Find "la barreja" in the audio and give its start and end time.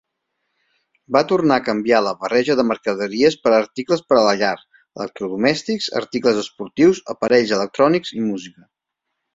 2.05-2.55